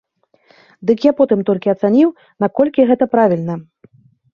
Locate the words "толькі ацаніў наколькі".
1.51-2.89